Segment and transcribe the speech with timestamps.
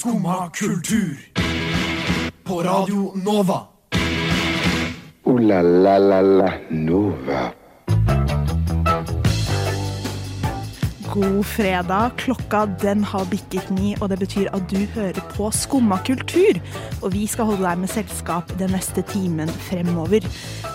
[0.00, 1.16] Skumma kultur.
[2.44, 3.60] På Radio Nova.
[5.24, 7.52] O-la-la-la-la Nova.
[11.14, 12.10] God fredag.
[12.16, 16.56] Klokka den har bikket ni, og det betyr at du hører på Skumma kultur.
[17.02, 20.24] Og vi skal holde deg med selskap den neste timen fremover.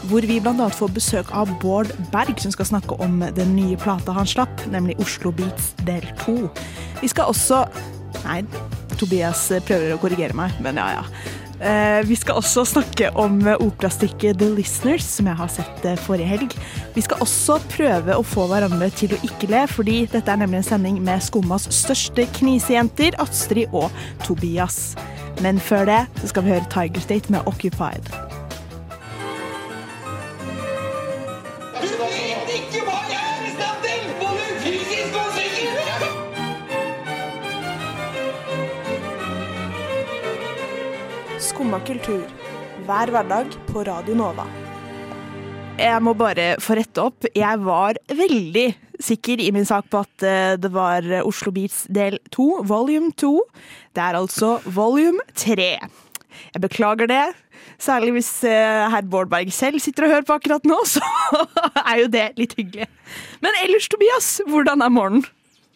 [0.05, 0.70] Hvor vi bl.a.
[0.70, 5.00] får besøk av Bård Berg, som skal snakke om den nye plata han slapp, nemlig
[5.02, 6.38] Oslo Beats del 2.
[7.02, 7.66] Vi skal også
[8.26, 8.42] Nei,
[9.00, 11.04] Tobias prøver å korrigere meg, men ja ja.
[11.60, 16.28] Eh, vi skal også snakke om operastykket The Listeners, som jeg har sett eh, forrige
[16.28, 16.56] helg.
[16.98, 20.64] Vi skal også prøve å få hverandre til å ikke le, fordi dette er nemlig
[20.64, 23.88] en sending med Skummas største knisejenter, Astrid og
[24.28, 24.98] Tobias.
[25.43, 28.25] Men før det så skal vi høre Tiger State med Occupied.
[41.76, 42.23] Skumma kultur.
[42.88, 44.45] Hver hverdag på Radio Nova.
[45.76, 47.26] Jeg må bare få rette opp.
[47.36, 48.68] Jeg var veldig
[49.04, 53.34] sikker i min sak på at eh, det var Oslo Beats del 2, volume 2.
[53.92, 55.68] Det er altså volume 3.
[56.56, 57.26] Jeg beklager det.
[57.81, 61.03] Særlig hvis herr Bård Bårdberg selv sitter og hører på akkurat nå, så
[61.84, 62.88] er jo det litt hyggelig.
[63.44, 65.28] Men ellers, Tobias, hvordan er morgenen?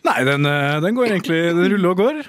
[0.07, 2.27] Nei, den, eh, den går egentlig Den ruller og går.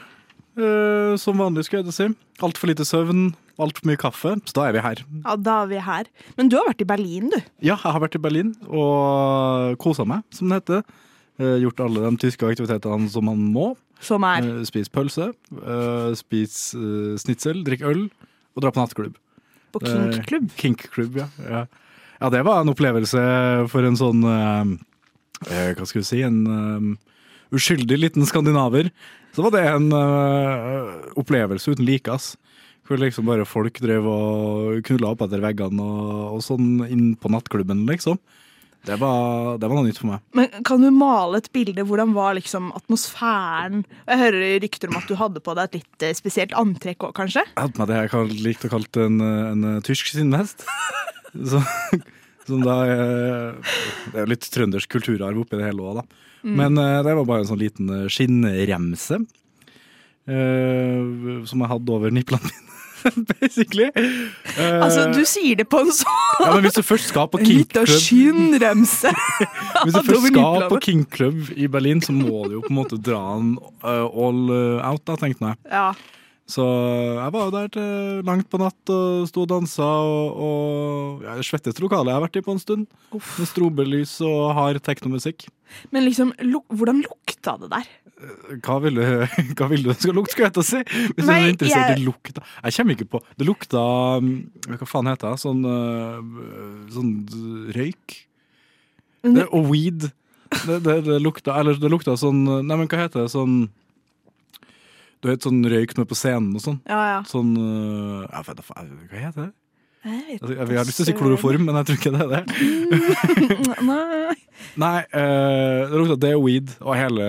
[0.58, 2.06] Eh, som vanlig, skulle jeg si.
[2.42, 4.32] Altfor lite søvn, altfor mye kaffe.
[4.48, 5.02] Så da er vi her.
[5.22, 6.10] Ja, da er vi her.
[6.38, 7.38] Men du har vært i Berlin, du.
[7.62, 10.82] Ja, jeg har vært i Berlin og kosa meg, som det heter.
[11.40, 13.72] Uh, gjort alle de tyske aktivitetene som man må.
[14.04, 15.30] Som er Uh, Spis pølse,
[16.16, 18.06] spis uh, snitsel, drikk øl
[18.56, 19.18] og dra på nattklubb.
[19.72, 20.50] på kinkklubb.
[20.56, 21.28] Kinkklubb, ja.
[21.46, 21.66] ja.
[22.20, 23.20] Ja, det var en opplevelse
[23.72, 26.42] for en sånn Hva skal vi si En
[27.54, 28.90] uskyldig liten skandinaver.
[29.34, 32.34] Så var det en uh, opplevelse uten like, ass.
[32.86, 37.30] Hvor liksom bare folk drev og knulla opp etter veggene og, og sånn inn på
[37.30, 38.18] nattklubben, liksom.
[38.88, 40.22] Det var, det var noe nytt for meg.
[40.32, 41.84] Men kan du male et bilde?
[41.84, 43.82] Hvordan var liksom atmosfæren?
[44.08, 47.12] Jeg hører rykter om at du hadde på deg et litt eh, spesielt antrekk òg,
[47.18, 47.44] kanskje?
[47.44, 50.64] Jeg hadde på meg det jeg likte å kalle en, en tysk sinnhest.
[51.52, 51.60] Så,
[52.46, 53.52] som da er,
[54.10, 56.04] Det er jo litt trøndersk kulturarv oppi det hele òg, da.
[56.42, 59.20] Men eh, det var bare en sånn liten eh, skinnremse.
[60.30, 62.66] eh, som jeg hadde over niplene mine,
[63.40, 63.86] basically.
[63.96, 67.40] Uh, Altså, du sier det på en sånn ja, men hvis du først skal på
[67.42, 69.12] En liten King skinnremse.
[69.84, 72.78] Hvis du først skal på King Club i Berlin, så må du jo på en
[72.80, 75.60] måte dra den eh, all eh, out, da, tenkte jeg.
[75.72, 75.90] Ja.
[76.50, 81.24] Så jeg var jo der til langt på natt og sto og dansa og, og
[81.26, 82.86] ja, det svetteste lokalet jeg har vært i på en stund.
[83.14, 85.46] Med strobelys og hard teknomusikk.
[85.94, 87.90] Men liksom, luk hvordan lukta det der?
[88.66, 89.04] Hva vil du,
[89.56, 90.80] hva vil du det skal lukte, skal jeg til å si?
[91.14, 92.42] Hvis du er interessert jeg- i lukta.
[92.66, 93.84] Jeg kommer ikke på Det lukta
[94.20, 94.34] mm,
[94.74, 95.40] Hva faen heter det?
[95.40, 97.12] Sånn, øh, sånn
[97.78, 98.16] røyk?
[99.24, 100.10] Det, og weed.
[100.66, 103.30] Det, det, det lukta Eller det lukta sånn Nei, men hva heter det?
[103.32, 103.68] Sånn
[105.20, 106.78] Du vet sånn røyk som er på scenen og sånn?
[106.88, 107.18] Ja, ja.
[107.28, 109.16] Sånn uh, jeg vet Hva heter det?
[109.20, 109.56] Jeg vet
[110.00, 112.44] Altså, Jeg, har lyst til å si kloroform, men jeg tror ikke det er det.
[113.90, 114.36] Nei.
[114.80, 117.26] Nei, uh, det lukta det og weed, og hele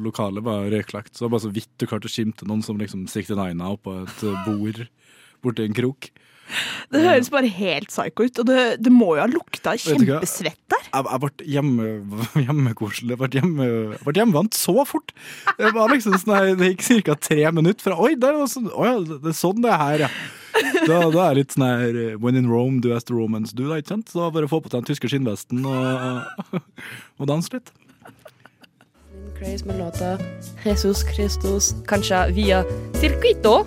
[0.00, 1.12] lokalet var røyklagt.
[1.12, 3.98] Så det var bare så vidt du klarte å skimte noen som liksom 69 oppå
[4.06, 4.80] et bord
[5.44, 6.08] borti en krok.
[6.92, 10.86] Det høres bare helt psycho ut, og det, det må jo ha lukta kjempesvett der.
[10.86, 11.90] Jeg, jeg ble hjemme,
[12.46, 13.12] hjemmekoselig.
[13.14, 15.14] Jeg ble, hjemme, jeg ble hjemmevant så fort.
[15.58, 17.18] Det var liksom sånn det gikk ca.
[17.28, 20.12] tre minutter fra Oi, det er, sånn, oi, det er sånn det er her, ja.
[20.86, 23.52] Da, da er det litt sånn her eh, When in Rome, do as the Romans
[23.52, 23.66] do.
[23.68, 24.12] Da, ikke sant?
[24.12, 26.62] Så bare få på seg den tyske skinnvesten og,
[27.20, 27.74] og danse litt.
[29.36, 30.14] Craze med låta
[30.64, 32.64] Jesus Christus, kanskje via
[32.96, 33.66] Circuito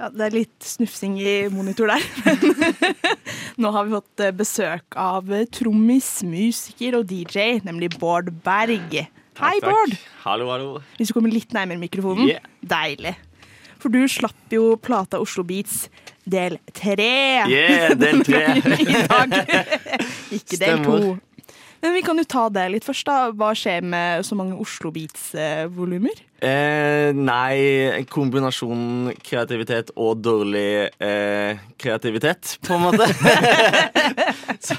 [0.00, 2.04] Ja, det er litt snufsing i monitor der.
[3.60, 8.96] Nå har vi fått eh, besøk av eh, trommis, musiker og DJ, nemlig Bård Berg.
[9.42, 9.92] Hei, Bård!
[10.22, 10.70] Hallo, hallo.
[10.96, 12.30] Hvis du kommer litt nærmere mikrofonen.
[12.32, 12.48] Yeah.
[12.64, 13.12] Deilig.
[13.80, 15.90] For du slapp jo plata Oslo Beats
[16.24, 17.12] del tre.
[17.52, 18.56] Yeah, del tre.
[18.80, 19.36] I dag.
[20.38, 20.98] Ikke del to.
[21.80, 23.30] Men vi kan jo ta det litt først, da.
[23.32, 26.18] Hva skjer med så mange Oslo Beats-volumer?
[26.40, 33.08] Eh, nei, kombinasjonen kombinasjon kreativitet og dårlig eh, kreativitet, på en måte.
[34.66, 34.76] så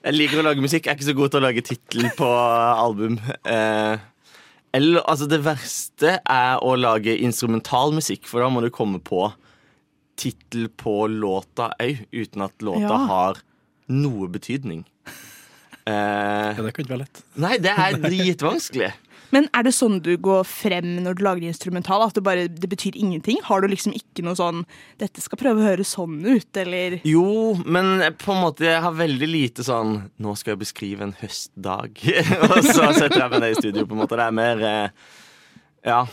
[0.00, 0.86] jeg liker å lage musikk.
[0.88, 3.18] Jeg er ikke så god til å lage tittel på album.
[3.46, 3.94] Eh,
[4.74, 9.28] eller, altså, det verste er å lage instrumentalmusikk, for da må du komme på
[10.18, 12.98] tittel på låta òg, uten at låta Ja.
[13.10, 13.42] har
[13.88, 14.84] noe betydning.
[15.86, 17.22] Eh, Ja, det kan ikke være lett.
[17.36, 18.92] nei, det er dritvanskelig.
[19.34, 22.04] Men er det sånn du går frem når du lager instrumental?
[22.06, 23.40] At det bare det betyr ingenting?
[23.42, 24.60] Har du liksom ikke noe sånn
[25.00, 28.92] 'dette skal prøve å høre sånn ut', eller Jo, men på en måte jeg har
[28.94, 31.98] veldig lite sånn Nå skal jeg beskrive en høstdag.
[32.46, 33.86] og så setter jeg meg ned i studio.
[33.86, 34.88] på en måte Det er mer eh,
[35.84, 36.06] Ja.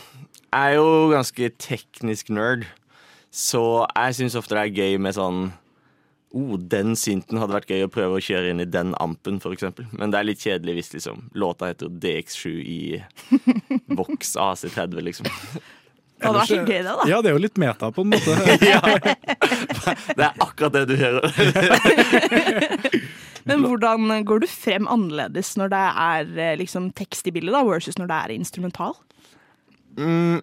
[0.52, 2.66] Jeg er jo ganske teknisk nerd,
[3.32, 5.52] så jeg syns ofte det er gøy med sånn
[6.32, 9.84] Oh, den synten hadde vært gøy å prøve å kjøre inn i den ampen, eksempel.
[9.92, 12.80] Men det er litt kjedelig hvis liksom låta heter DX7 i
[13.98, 15.28] Vox AC30, liksom.
[16.22, 16.92] Det hadde vært gøy, det, da.
[17.10, 18.30] Ja, det er jo litt meta, på en måte.
[18.72, 18.80] ja.
[20.14, 21.26] Det er akkurat det du hører.
[23.48, 27.64] Men hvordan går du frem annerledes når det er eh, liksom tekst i bildet, da,
[27.66, 28.94] versus når det er instrumental?
[29.98, 30.36] Mm,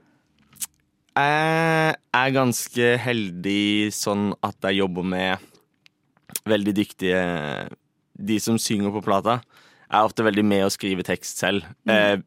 [1.20, 5.32] jeg er ganske heldig sånn at jeg jobber med
[6.50, 7.22] veldig dyktige
[8.20, 9.40] De som synger på plata,
[9.90, 11.64] er ofte veldig med å skrive tekst selv.
[11.90, 12.20] Eh,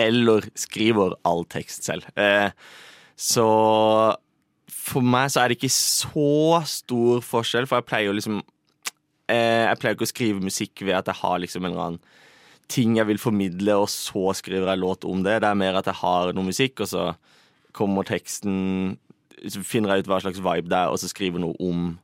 [0.00, 2.06] eller skriver all tekst selv.
[2.18, 2.50] Eh,
[3.14, 3.46] så
[4.84, 8.40] for meg så er det ikke så stor forskjell, for jeg pleier jo liksom
[9.30, 12.02] eh, Jeg pleier ikke å skrive musikk ved at jeg har liksom en eller annen
[12.72, 15.40] ting jeg vil formidle, og så skriver jeg låt om det.
[15.44, 17.10] Det er mer at jeg har noe musikk, og så
[17.76, 18.96] kommer teksten
[19.50, 21.98] Så finner jeg ut hva slags vibe det er, og så skriver noe om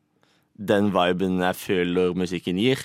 [0.60, 2.82] den viben jeg føler musikken gir.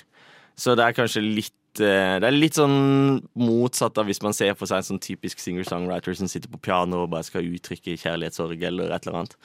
[0.56, 4.54] Så det er kanskje litt eh, Det er litt sånn motsatt av hvis man ser
[4.56, 8.64] for seg en sånn typisk singer-songwriter som sitter på piano og bare skal uttrykke kjærlighetssorg
[8.64, 9.36] eller et eller annet.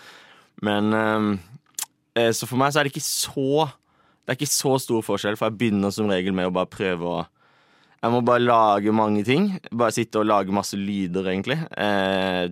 [0.64, 0.96] Men
[2.16, 5.36] eh, Så for meg så er det ikke så Det er ikke så stor forskjell,
[5.36, 7.22] for jeg begynner som regel med å bare prøve å
[8.02, 9.52] jeg må bare lage mange ting.
[9.70, 11.60] Bare sitte og lage masse lyder, egentlig.
[11.78, 12.50] Eh,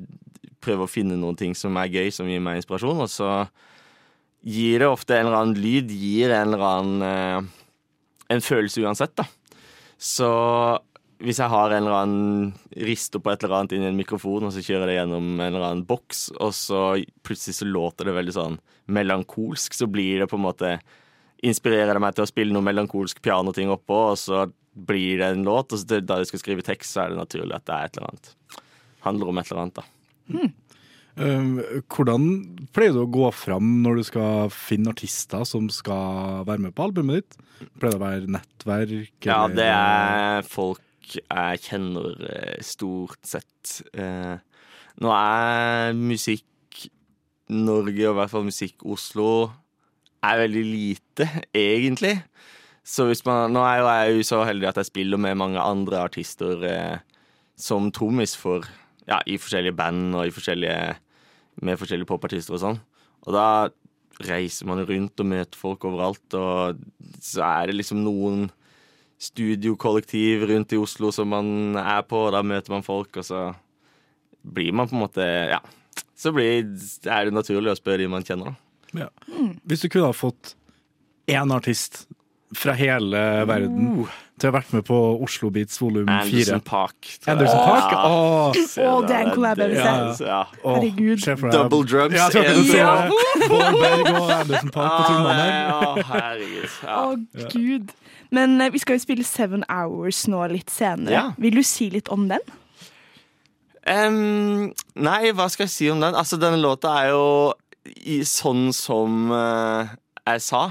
[0.62, 3.02] prøve å finne noen ting som er gøy, som gir meg inspirasjon.
[3.02, 3.30] Og så
[4.46, 7.56] gir det ofte en eller annen lyd, gir en eller annen eh,
[8.30, 9.24] En følelse uansett, da.
[9.98, 10.30] Så
[11.20, 12.52] hvis jeg har en eller annen
[12.86, 15.48] rister på et eller annet inn i en mikrofon, og så kjører det gjennom en
[15.48, 16.84] eller annen boks, og så
[17.26, 18.60] plutselig så låter det veldig sånn
[18.94, 20.78] melankolsk, så blir det på en måte
[21.40, 24.42] Inspirerer det meg til å spille noe melankolsk pianoting oppå, og så
[24.76, 27.56] blir det en låt, og så da jeg skal skrive tekst, så er det naturlig
[27.56, 28.32] at det er et eller annet.
[29.06, 29.86] Handler om et eller annet, da.
[30.36, 30.50] Um,
[31.20, 32.28] hvordan
[32.76, 36.86] pleier du å gå fram når du skal finne artister som skal være med på
[36.88, 37.40] albumet ditt?
[37.80, 39.18] Pleier det å være nettverk?
[39.28, 43.80] Ja, det er folk jeg kjenner eh, stort sett.
[43.98, 44.38] Eh,
[45.00, 46.46] Nå er musikk
[47.50, 49.50] Norge, og i hvert fall musikk Oslo,
[50.20, 52.18] er veldig lite, egentlig.
[52.84, 56.02] Så hvis man, nå er jo jeg så heldig at jeg spiller med mange andre
[56.04, 56.98] artister eh,
[57.60, 58.68] som trommis for
[59.08, 60.98] ja, i forskjellige band og i forskjellige,
[61.66, 62.80] med forskjellige popartister og sånn.
[63.28, 63.48] Og da
[64.28, 66.80] reiser man rundt og møter folk overalt, og
[67.24, 68.48] så er det liksom noen
[69.20, 73.50] studiokollektiv rundt i Oslo som man er på, og da møter man folk, og så
[74.44, 75.62] blir man på en måte Ja.
[76.20, 76.66] Så blir,
[77.08, 79.06] er det naturlig å spørre de man kjenner, da.
[79.06, 79.08] Ja.
[79.64, 80.54] Hvis du kunne ha fått
[81.32, 82.08] én artist
[82.56, 84.04] fra hele verden
[84.40, 87.10] til å ha vært med på Oslo Beats volum fire Anderson Park.
[87.28, 87.92] Anderson Park?
[87.94, 88.04] Ja.
[88.10, 88.60] Åh.
[88.70, 90.30] Se Å, det er en collab jeg vil se.
[90.66, 91.26] Herregud.
[91.52, 92.16] Double drums.
[92.16, 92.94] Ja, Ja.
[93.10, 93.50] det.
[93.50, 96.70] Berg og Anderson Park på Ja, trommene det- ja, herregud.
[96.88, 97.92] Å, gud.
[98.32, 101.12] Men eh, vi skal jo spille Seven Hours nå litt senere.
[101.16, 101.24] Ja.
[101.38, 102.40] Vil du si litt om den?
[103.90, 104.70] Um,
[105.00, 106.14] nei, hva skal jeg si om den?
[106.18, 107.54] Altså, denne låta er jo
[107.90, 109.88] i, sånn som uh,
[110.28, 110.64] jeg sa.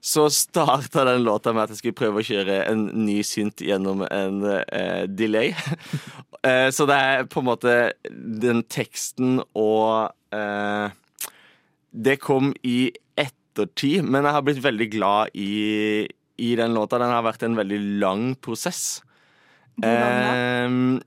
[0.00, 4.04] Så starta den låta med at jeg skulle prøve å kjøre en ny synt gjennom
[4.06, 5.54] en eh, delay.
[6.46, 7.72] Eh, så det er på en måte
[8.06, 10.92] den teksten og eh,
[11.90, 16.06] Det kom i ettertid, men jeg har blitt veldig glad i,
[16.38, 17.02] i den låta.
[17.02, 19.00] Den har vært en veldig lang prosess.
[19.82, 21.02] Em,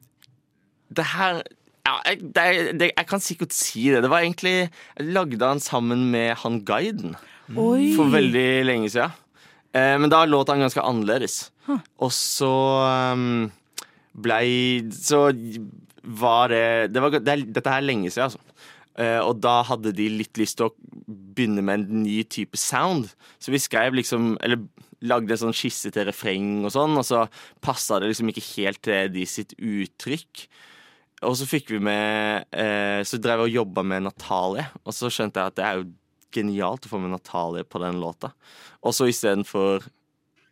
[0.91, 2.45] det her ja, jeg, det,
[2.83, 4.03] det, jeg kan sikkert si det.
[4.03, 7.15] Det var egentlig Jeg lagde den sammen med han guiden
[7.50, 7.91] Oi.
[7.98, 9.17] for veldig lenge siden.
[9.71, 11.51] Eh, men da låt han ganske annerledes.
[12.03, 12.51] Og så
[13.15, 13.45] um,
[14.12, 15.29] blei Så
[16.01, 18.41] var det, det, var, det Dette er lenge siden, altså.
[19.00, 20.74] Eh, og da hadde de litt lyst til å
[21.07, 23.13] begynne med en ny type sound.
[23.39, 24.65] Så vi skrev liksom Eller
[25.01, 27.24] lagde en sånn skisse til refreng og sånn, og så
[27.63, 30.43] passa det liksom ikke helt til de sitt uttrykk.
[31.25, 35.10] Og så fikk vi med eh, Så drev jeg og jobba med Natalie, og så
[35.10, 35.89] skjønte jeg at det er jo
[36.33, 38.31] genialt å få med Natalie på den låta.
[38.81, 39.85] Og så istedenfor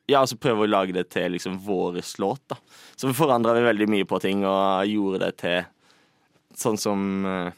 [0.09, 2.57] Ja, så prøve å lage det til liksom våres låt, da.
[2.97, 5.59] Så forandra vi veldig mye på ting og gjorde det til
[6.57, 7.51] sånn som eh,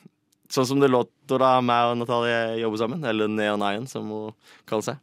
[0.51, 3.05] Sånn som det låter da meg og Natalie jobber sammen.
[3.07, 4.33] Eller Neon Iron, som hun
[4.67, 4.97] kaller seg.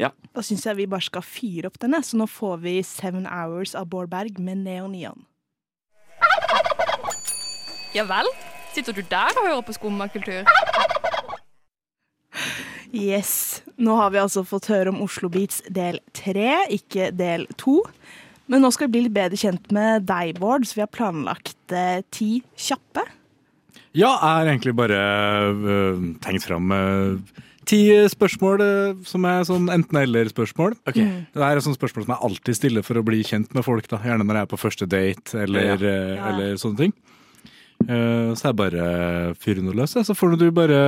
[0.00, 0.08] Ja.
[0.32, 3.76] Da syns jeg vi bare skal fyre opp denne, så nå får vi Seven Hours
[3.78, 5.26] av Bård Berg med Neon Neon.
[7.92, 8.30] Ja vel?
[8.72, 10.48] Sitter du der og hører på skummakultur?
[12.92, 13.62] Yes.
[13.80, 17.80] Nå har vi altså fått høre om Oslo Beats del tre, ikke del to.
[18.52, 21.72] Men nå skal vi bli litt bedre kjent med deg, Bård, så vi har planlagt
[21.72, 23.06] eh, ti kjappe.
[23.92, 24.98] Ja, jeg har egentlig bare
[25.52, 27.80] øh, tenkt fram øh, ti
[28.12, 30.76] spørsmål øh, som er sånn enten-eller-spørsmål.
[30.92, 31.04] Det
[31.44, 34.00] er et spørsmål som jeg alltid stiller for å bli kjent med folk, da.
[34.04, 35.96] gjerne når jeg er på første date eller, Ja.
[36.16, 36.30] Ja.
[36.32, 36.96] eller sånne ting.
[37.88, 38.84] Eh, så jeg bare
[39.40, 40.78] fyrer noe løs, så får du bare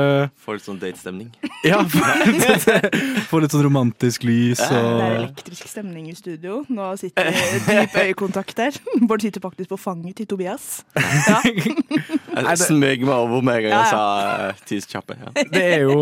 [0.45, 1.31] Får litt sånn datestemning.
[1.65, 1.79] Ja,
[3.31, 6.59] får litt sånn romantisk lys Det er elektrisk stemning i studio.
[6.69, 7.31] Nå sitter
[7.65, 8.77] dyp øyekontakt der.
[9.09, 10.83] Bård sitter faktisk på fanget til Tobias.
[10.95, 11.41] Ja.
[11.41, 15.17] Jeg smøg meg over med en gang jeg sa tis kjappe.
[15.17, 15.33] Ja.
[15.55, 15.97] Det er jo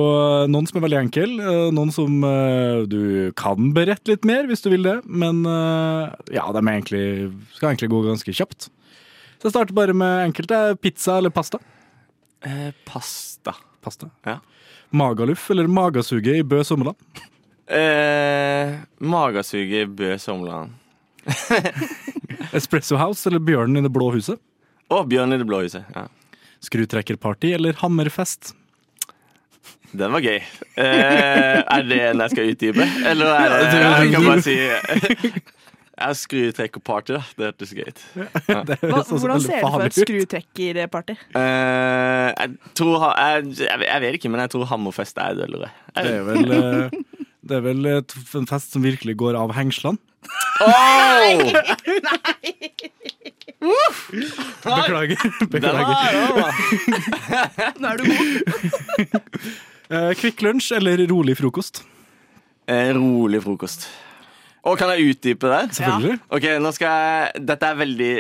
[0.51, 2.19] noen som er veldig enkel, øh, noen som
[2.91, 7.07] du kan berette litt mer hvis du vil det, men ja, de er egentlig,
[7.55, 8.73] skal egentlig gå ganske kjapt.
[9.43, 10.57] Så jeg starter bare med enkelte.
[10.79, 11.59] Pizza eller pasta?
[12.47, 13.57] Eh, pasta.
[13.83, 14.07] Pasta.
[14.23, 14.37] Ja.
[14.95, 16.95] Magaluf eller magasuge i Bø Sommerland?
[17.67, 20.71] Eh, Magasuget Bø Sommerland.
[22.55, 24.39] Espresso House eller Bjørnen i det blå huset?
[24.87, 25.91] Å, oh, Bjørnen i det blå huset.
[25.91, 26.07] Ja.
[26.63, 28.53] Skrutrekkerparty eller Hammerfest?
[29.91, 30.39] Den var gøy.
[30.39, 32.87] Eh, er det en jeg skal utdype?
[33.11, 34.55] Eller er det Jeg kan bare si
[36.03, 37.23] Jeg skrutrekkerparty, da.
[37.39, 38.01] Det hørtes gøy ut.
[38.83, 41.17] Hvordan ser du for et skrutrekker-party?
[41.35, 45.71] Uh, jeg tror jeg, jeg vet ikke, men jeg tror Hammerfest er døllere.
[45.97, 50.01] Det er vel, uh, det er vel et, en fest som virkelig går av hengslene.
[50.63, 51.43] Oh!
[51.83, 52.93] Beklager.
[53.63, 53.99] Uff!
[54.63, 55.19] Beklager.
[55.51, 56.55] Beklager.
[57.79, 58.23] Nå er du god.
[59.93, 61.83] Eh, Kvikk Lunsj eller rolig frokost?
[62.65, 63.91] Eh, rolig frokost.
[64.63, 65.63] Og kan jeg utdype det?
[65.79, 66.19] Selvfølgelig.
[66.31, 68.13] Ok, nå skal jeg Dette er veldig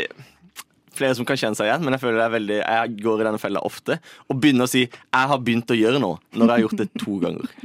[0.93, 3.27] Flere som kan kjenne seg igjen, men jeg føler det er veldig Jeg går i
[3.29, 3.97] denne fella ofte
[4.29, 6.89] og begynner å si 'jeg har begynt å gjøre noe', når jeg har gjort det
[7.01, 7.49] to ganger.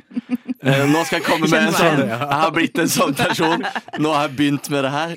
[0.68, 3.62] Eh, nå skal jeg komme med en sånn Jeg har blitt en sånn person.
[4.02, 5.14] Nå har jeg begynt med det her.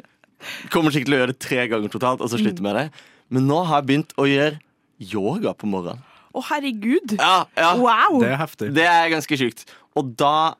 [0.71, 2.85] Kommer sikkert til å gjøre det tre ganger totalt, og så slutte med det.
[3.33, 4.61] Men nå har jeg begynt å gjøre
[5.01, 6.05] yoga på morgenen.
[6.31, 7.17] Å, herregud.
[7.17, 7.73] Ja, ja.
[7.81, 8.21] Wow!
[8.21, 8.71] Det er heftig.
[8.77, 9.65] Det er ganske sjukt.
[9.99, 10.55] Og da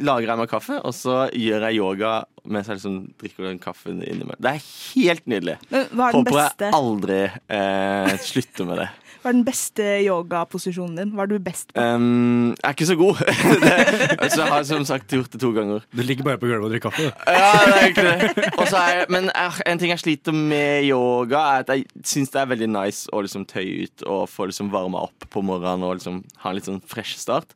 [0.00, 4.00] lager jeg meg kaffe, og så gjør jeg yoga mens jeg liksom drikker den kaffen
[4.02, 4.40] innimellom.
[4.42, 5.58] Det er helt nydelig.
[5.70, 8.88] Hva er den Håper beste, jeg aldri eh, slutter med det.
[9.22, 11.12] hva er den beste yogaposisjonen din?
[11.14, 11.78] Hva er du best på?
[11.78, 13.20] Um, jeg er ikke så god.
[13.62, 13.76] det,
[14.16, 15.86] altså, jeg har som sagt gjort det to ganger.
[15.94, 17.06] Du ligger bare på gulvet og drikker kaffe.
[17.06, 17.30] du.
[17.30, 18.48] Ja, det er egentlig det.
[18.56, 22.42] Og er, men jeg, en ting jeg sliter med yoga, er at jeg syns det
[22.42, 26.00] er veldig nice å liksom tøye ut og få liksom varma opp på morgenen og
[26.00, 27.54] liksom ha en litt sånn fresh start.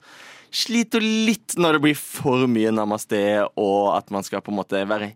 [0.56, 3.18] Sliter litt når det blir for mye namaste,
[3.60, 5.12] og at man skal på en måte være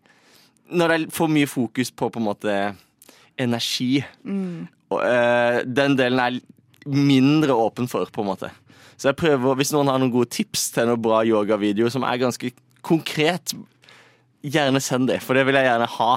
[0.71, 2.57] Når det er for mye fokus på på en måte
[3.41, 4.05] energi.
[4.91, 6.41] Og, uh, den delen er
[6.87, 8.51] mindre åpen for, på en måte.
[9.01, 12.21] Så jeg prøver, hvis noen har noen gode tips til noen bra yogavideo som er
[12.21, 12.53] ganske
[12.85, 13.55] konkret,
[14.41, 16.11] gjerne send det, for det vil jeg gjerne ha.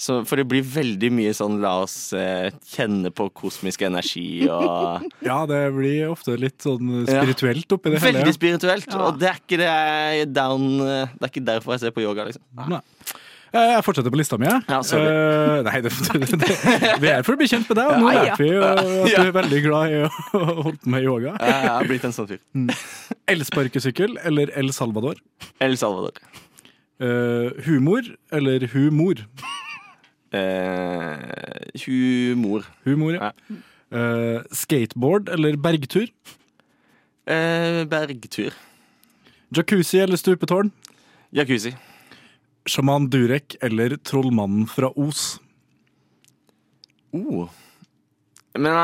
[0.00, 5.04] Så, for det blir veldig mye sånn la oss eh, kjenne på kosmisk energi og
[5.28, 8.20] Ja, det blir ofte litt sånn spirituelt oppi det hele.
[8.20, 8.36] Veldig ja.
[8.38, 8.94] spirituelt.
[8.96, 11.96] Og det er ikke det jeg er down eh, Det er ikke derfor jeg ser
[11.96, 12.44] på yoga, liksom.
[12.70, 12.80] Nei.
[13.50, 14.46] Eh, Jeg fortsetter på lista mi.
[14.46, 14.60] Ja.
[14.78, 16.50] Eh, nei, det, det,
[17.02, 18.26] vi er for å bli kjent med deg, og nå Ja, ja.
[18.28, 20.10] lærte vi jo at du er veldig glad i å
[20.64, 21.34] holde på med yoga.
[21.42, 22.44] Jeg har blitt en sånn fyr.
[23.34, 25.18] Elsparkesykkel eller El Salvador?
[25.62, 26.22] El Salvador.
[27.00, 29.22] Eh, humor eller humor?
[30.34, 31.16] Uh,
[31.86, 32.66] humor.
[32.84, 33.30] Humor, ja.
[33.90, 36.10] Uh, skateboard eller bergtur?
[37.90, 38.52] Bergtur.
[39.56, 40.70] Jacuzzi eller stupetårn?
[41.32, 41.72] Jacuzzi.
[42.68, 45.40] Sjaman Durek eller Trollmannen fra Os?
[47.12, 47.48] Oh.
[48.54, 48.76] Men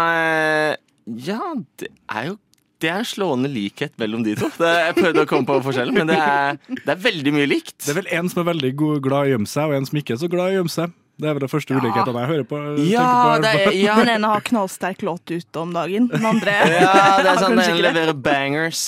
[1.06, 1.40] ja,
[1.78, 2.38] det er jo
[2.82, 4.50] det er en slående likhet mellom de to.
[4.60, 7.78] Det, jeg prøvde å komme på forskjellen, men det er, det er veldig mye likt.
[7.86, 9.88] Det er vel en som er veldig god, glad i å gjemme seg, og en
[9.88, 10.92] som ikke er så glad i å gjemme seg.
[11.16, 12.60] Det er vel det første ulikheten jeg hører på.
[12.84, 16.10] Ja, på, det er, ja, Den ene har knallsterk låt ute om dagen.
[16.12, 16.92] Den andre ja,
[17.24, 18.84] det er sånn den leverer bangers.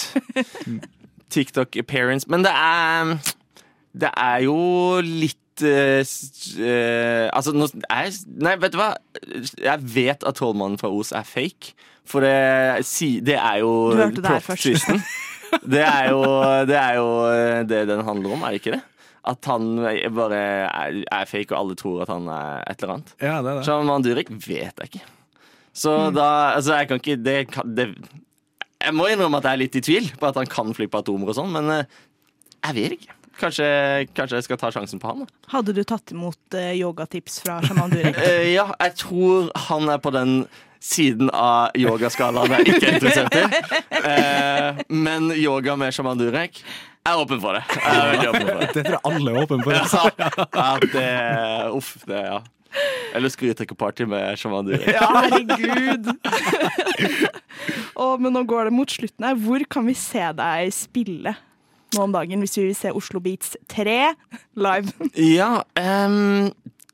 [1.32, 2.28] TikTok appearance.
[2.28, 3.16] Men det er
[3.96, 4.62] Det er jo
[5.04, 6.06] litt Uh,
[6.62, 8.92] eh, Altså, nå jeg Nei, vet du hva?
[9.58, 11.72] Jeg vet at Trollmannen fra Os er fake.
[12.08, 12.34] For det,
[13.28, 14.62] det er jo Du hørte det her først.
[14.64, 15.02] plot-twisten.
[15.64, 16.20] Det er jo
[16.68, 18.82] det er jo eh, det den handler om, er det ikke det?
[19.28, 19.64] At han
[20.16, 20.38] bare
[20.68, 23.10] er, er fake, og alle tror at han er et eller annet.
[23.20, 23.64] Ja, det er det.
[23.66, 25.02] Shaman Durek vet jeg ikke.
[25.78, 26.14] Så Mm.
[26.16, 27.88] da Altså, jeg kan ikke det, kan, det
[28.80, 31.00] Jeg må innrømme at jeg er litt i tvil på at han kan fly på
[31.02, 31.84] atomer og sånn, men eh,
[32.64, 33.14] jeg vet ikke.
[33.38, 33.66] Kanskje,
[34.18, 35.20] kanskje jeg skal ta sjansen på han.
[35.22, 35.50] Da.
[35.52, 38.16] Hadde du tatt imot eh, yogatips fra sjaman Durek?
[38.26, 40.40] Eh, ja, jeg tror han er på den
[40.80, 43.44] siden av yogaskalaen jeg ikke er interessert i.
[43.98, 46.62] Eh, men yoga med shaman Durek
[47.08, 47.62] jeg er åpen for det.
[47.78, 48.68] Jeg er veldig åpen for det.
[48.74, 49.72] Det tror jeg alle er åpne for.
[49.78, 49.84] Ja,
[50.52, 52.40] ja, det Uff, det, ja.
[53.16, 54.88] Eller party med shaman Durek.
[54.92, 56.10] Ja, herregud!
[57.96, 59.38] Å, men nå går det mot slutten her.
[59.40, 61.32] Hvor kan vi se deg spille
[61.96, 63.96] nå om dagen, hvis vi vil se Oslo Beats 3
[64.60, 65.08] live?
[65.16, 66.50] Ja, ehm,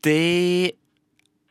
[0.06, 0.78] det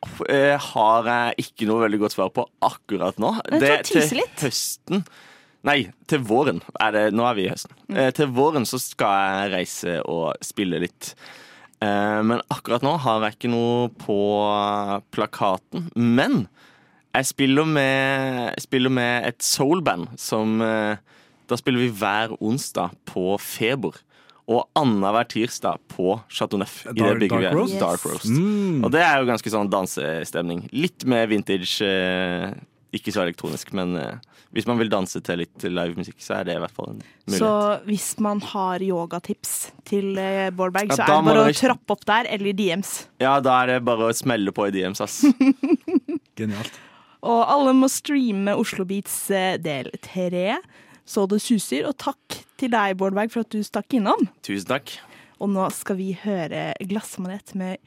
[0.03, 3.35] har jeg ikke noe veldig godt svar på akkurat nå.
[3.53, 5.05] Det er til høsten
[5.63, 6.59] Nei, til våren.
[6.83, 7.71] Er det, nå er vi i høsten.
[7.87, 7.95] Mm.
[7.95, 11.13] Eh, til våren så skal jeg reise og spille litt.
[11.79, 14.17] Eh, men akkurat nå har jeg ikke noe på
[15.15, 15.87] plakaten.
[15.95, 16.43] Men
[17.15, 20.99] jeg spiller med, jeg spiller med et soulband som eh,
[21.47, 23.97] Da spiller vi hver onsdag på Feber.
[24.51, 26.81] Og annenhver tirsdag på Chateau Neuf.
[26.85, 27.57] i det Dark- bygget vi Dark er.
[27.61, 27.79] Roast?
[27.79, 28.25] Dark Roast.
[28.27, 28.83] Mm.
[28.83, 30.65] Og det er jo ganske sånn dansestemning.
[30.75, 31.79] Litt mer vintage.
[31.81, 32.51] Eh,
[32.93, 34.19] ikke så elektronisk, men eh,
[34.53, 37.39] hvis man vil danse til litt livemusikk, så er det i hvert fall en mulighet.
[37.39, 41.55] Så hvis man har yogatips til eh, Bård Berg, Ja, så er det bare å
[41.57, 42.91] trappe opp der, eller i DMs.
[43.23, 45.23] Ja, da er det bare å smelle på i DMs, ass.
[46.37, 46.77] Genialt.
[47.23, 50.57] Og alle må streame Oslo Beats eh, del 3,
[51.07, 51.87] så det suser.
[51.89, 54.27] Og takk til deg, Bård Berg, for at du stakk innom.
[54.45, 54.95] Tusen takk.
[55.43, 57.81] Og nå skal vi høre Glassmanet med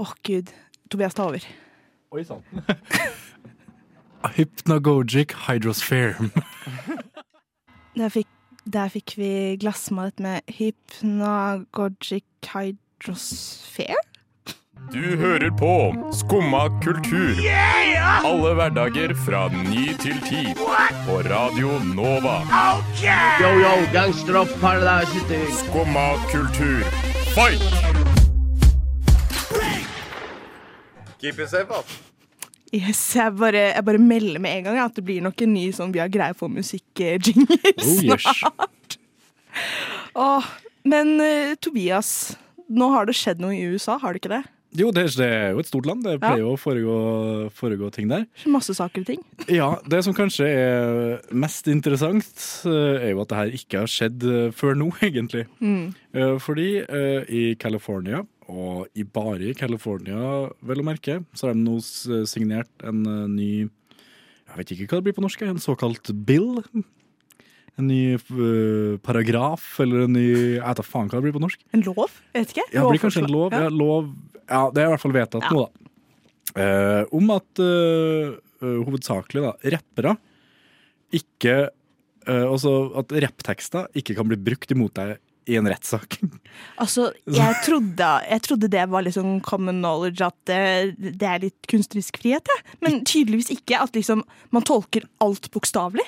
[0.00, 0.52] Åh, gud.
[0.90, 1.44] Tobias, ta over.
[2.12, 2.42] Oi sann.
[4.36, 6.30] Hypnagogic Hydrosphere.
[7.98, 8.28] Der fikk,
[8.64, 13.98] der fikk vi Glassmanet med Hypnagogic Hydrosphere.
[14.92, 15.72] Du hører på
[16.12, 17.36] Skumma kultur.
[18.24, 20.42] Alle hverdager fra ny til ti.
[21.06, 22.38] På Radio Nova.
[23.40, 24.52] Yo, yo, gangsteropp,
[25.58, 26.84] Skumma kultur,
[27.32, 27.60] fight!
[31.20, 31.98] Keep it safe, ass.
[32.72, 35.66] Yes, jeg bare, jeg bare melder med en gang at det blir nok en ny
[35.76, 38.24] sånn Vi har greie på musikk-jingle Oh, yes.
[38.24, 38.96] snart.
[40.16, 40.48] Åh,
[40.88, 42.34] men eh, Tobias,
[42.72, 44.42] nå har det skjedd noe i USA, har det ikke det?
[44.72, 46.04] Jo, det, det er jo et stort land.
[46.06, 46.94] Det pleier jo å foregå,
[47.52, 48.24] foregå ting der.
[48.48, 49.24] Masse saker og ting.
[49.52, 52.30] Ja, Det som kanskje er mest interessant,
[52.68, 55.44] eh, er jo at det her ikke har skjedd eh, før nå, egentlig.
[55.60, 55.92] Mm.
[56.16, 56.70] Eh, Fordi
[57.28, 61.76] i California, og i bare i California, vel å merke, så har de nå
[62.28, 63.04] signert en
[63.36, 66.60] ny Jeg vet ikke hva det blir på norsk, en såkalt bill.
[67.80, 71.40] En ny uh, paragraf, eller en ny Jeg vet da faen hva det blir på
[71.40, 71.62] norsk.
[71.72, 72.18] En lov?
[72.34, 72.66] Jeg vet ikke.
[72.74, 73.54] Ja, det blir kanskje en lov.
[73.54, 73.62] Ja.
[73.64, 73.72] Ja.
[73.72, 74.10] lov.
[74.48, 75.90] Ja, det er i hvert fall vedtatt nå, da.
[76.62, 80.16] Eh, om at eh, eh, hovedsakelig da, rappere
[81.16, 85.16] ikke eh, Altså at rapptekster ikke kan bli brukt imot deg
[85.50, 86.20] i en rettssak.
[86.82, 91.68] Altså, jeg trodde, jeg trodde det var liksom common knowledge at det, det er litt
[91.70, 92.76] kunstnerisk frihet, jeg.
[92.82, 93.80] Men tydeligvis ikke.
[93.82, 94.24] At liksom
[94.54, 96.04] man tolker alt bokstavelig.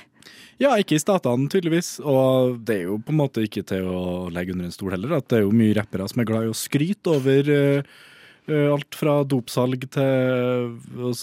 [0.62, 1.96] Ja, ikke i statene, tydeligvis.
[2.00, 4.02] Og det er jo på en måte ikke til å
[4.34, 5.16] legge under en stol heller.
[5.18, 8.02] At det er jo mye rappere som er glad i å skryte over eh, eh,
[8.48, 10.74] alt fra dopsalg til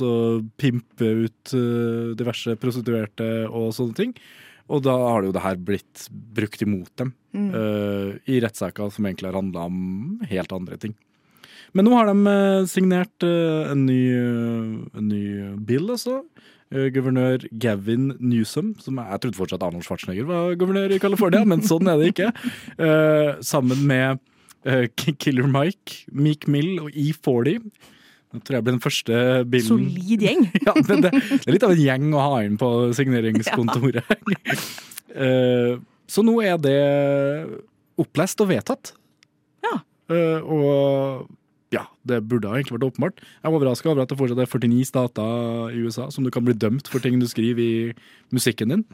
[0.01, 0.13] å
[0.57, 4.13] pimpe ut eh, diverse prostituerte og sånne ting.
[4.71, 7.53] Og da har det jo det her blitt brukt imot dem Mm.
[7.55, 10.91] eh, i rettssaker som egentlig har handla om helt andre ting.
[11.71, 15.21] Men nå har de eh, signert eh, en, ny, eh, en ny
[15.63, 16.17] bill, altså.
[16.75, 21.63] Eh, Guvernør Gavin Newsom, som jeg, trodde fortsatt Arnold Schwarzenegger var guvernør i California, men
[21.63, 22.33] sånn er det ikke.
[22.83, 24.19] Eh, sammen med
[24.65, 27.71] eh, Killer Mike, Meek Mill og E40.
[28.31, 29.17] Det tror jeg blir den første
[29.51, 30.45] bilden Solid gjeng.
[30.67, 34.15] ja, det, det, er litt av en gjeng å ha inn på signeringskontoret.
[35.11, 35.73] Eh,
[36.07, 36.77] så nå er det
[37.99, 38.93] opplest og vedtatt.
[39.59, 39.73] Ja.
[40.07, 41.25] Uh, og
[41.71, 43.19] ja, det burde ha egentlig vært åpenbart.
[43.19, 46.43] Jeg er overraska over at det fortsatt er 49 stater i USA som du kan
[46.47, 47.75] bli dømt for ting du skriver i
[48.35, 48.85] musikken din.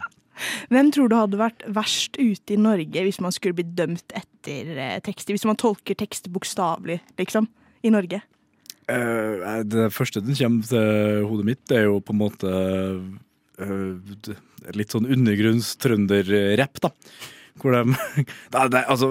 [0.73, 4.73] Hvem tror du hadde vært verst ute i Norge hvis man skulle blitt dømt etter
[4.73, 5.35] eh, tekster?
[5.35, 7.49] Hvis man tolker tekster bokstavelig, liksom,
[7.85, 8.21] i Norge?
[8.87, 12.51] Uh, det første som kommer til hodet mitt, er jo på en måte
[13.59, 14.35] uh,
[14.77, 16.93] litt sånn undergrunns-trønderrapp, da.
[17.61, 17.81] Hvor de
[18.53, 19.09] det, det, altså,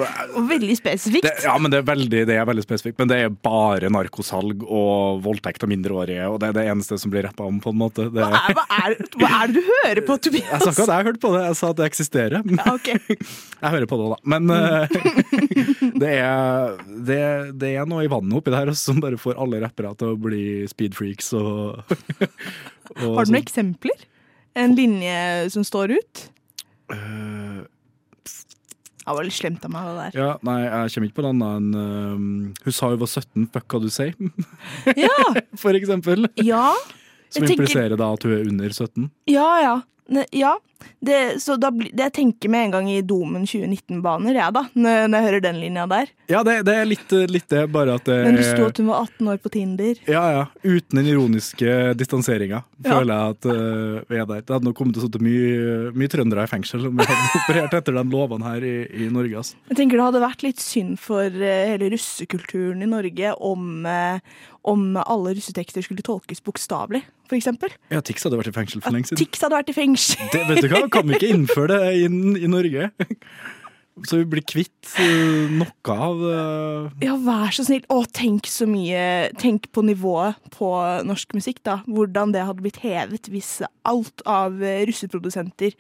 [0.49, 1.27] veldig spesifikt.
[1.27, 2.99] det, Ja, men det er, veldig, det er veldig spesifikt.
[3.01, 7.13] Men det er bare narkosalg og voldtekt av mindreårige, og det er det eneste som
[7.13, 8.09] blir rappa om, på en måte.
[8.15, 10.51] Hva er, hva, er, hva er det du hører på, Tobias?
[10.53, 12.47] jeg sa ikke at jeg hørte på det, jeg sa at det eksisterer.
[13.57, 14.29] Jeg hører på det òg, da.
[14.29, 14.97] Men eh,
[16.03, 16.75] det, er,
[17.09, 17.21] det,
[17.59, 20.43] det er noe i vannet oppi der som bare får alle rappere til å bli
[20.71, 21.81] speedfreaks og,
[23.01, 24.05] og Har du noen eksempler?
[24.57, 25.17] En linje
[25.53, 26.27] som står ut?
[26.93, 27.36] Eh,
[29.07, 30.17] Det var litt slemt av meg, det der.
[30.19, 33.45] Ja, nei, jeg kommer ikke på noe annet enn um, Hun sa hun var 17,
[33.55, 34.17] fuck hva du sier.
[34.99, 35.19] Ja.
[35.63, 36.27] For eksempel.
[36.43, 36.73] Ja.
[37.31, 39.07] Som jeg tenker- impliserer da at hun er under 17.
[39.31, 39.77] Ja, ja.
[40.33, 40.57] Ja.
[41.01, 44.63] Det, så da, det jeg tenker med en gang i Domen 2019-baner, jeg, da.
[44.77, 46.11] Når, når jeg hører den linja der.
[46.31, 48.91] Ja, det, det er litt, litt det, bare at det Men det sto at hun
[48.91, 50.01] var 18 år på Tinder.
[50.11, 50.45] Ja, ja.
[50.63, 52.91] Uten den ironiske distanseringa, Ja.
[52.93, 54.43] føler jeg at uh, vi er der.
[54.45, 57.31] Det hadde nok kommet til å sitte mye, mye trøndere i fengsel om vi hadde
[57.41, 59.43] operert etter de lovene her i, i Norge.
[59.43, 59.57] Altså.
[59.73, 64.21] Jeg tenker Det hadde vært litt synd for uh, hele russekulturen i Norge om, eh,
[64.67, 67.51] om alle russetekster skulle tolkes bokstavelig, f.eks.
[67.93, 69.21] Ja, Tix hadde vært i fengsel for lenge siden.
[69.23, 70.33] Tix hadde vært i fengsel.
[70.33, 72.91] Det, vet du hva, kan ikke innføre det i, i Norge?
[74.05, 77.87] Så vi blir kvitt uh, noe av uh, Ja, vær så snill.
[77.89, 80.69] Å, tenk så mye Tenk på nivået på
[81.09, 81.79] norsk musikk, da.
[81.89, 85.73] Hvordan det hadde blitt hevet hvis alt av eh, russeprodusenter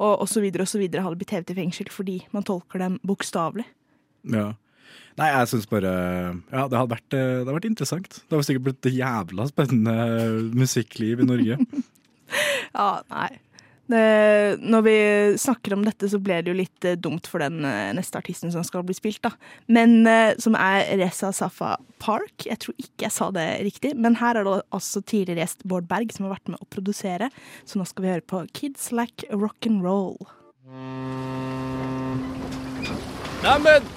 [0.00, 0.48] og osv.
[0.64, 0.82] osv.
[0.82, 3.68] hadde blitt hevet i fengsel fordi man tolker dem bokstavelig.
[4.34, 4.50] Ja.
[5.20, 8.18] Nei, jeg syns bare Ja, det hadde, vært, eh, det hadde vært interessant.
[8.22, 9.94] Det hadde sikkert blitt et jævla spennende
[10.56, 11.60] musikkliv i Norge.
[12.70, 13.40] Ja, nei.
[13.90, 14.00] Det,
[14.62, 14.92] når vi
[15.42, 18.52] snakker om dette, så ble det jo litt eh, dumt for den eh, neste artisten
[18.54, 19.32] som skal bli spilt, da.
[19.66, 20.06] Men
[20.38, 22.46] som er Reza Safa Park.
[22.46, 25.90] Jeg tror ikke jeg sa det riktig, men her er det altså tidligere gjest Bård
[25.90, 27.32] Berg som har vært med å produsere.
[27.66, 30.20] Så nå skal vi høre på Kids Like Rock'n'Roll.
[33.42, 33.90] Neimen,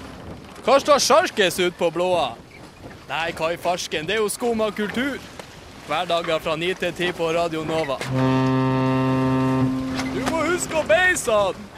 [0.64, 2.30] hva står sjarkes ut på blåa?
[3.08, 5.20] Nei, hva i farsken, det er jo skum av kultur.
[5.84, 7.98] Hverdager fra 9 til 10 på Radio Nova.
[10.14, 11.70] Du må huske å beise den!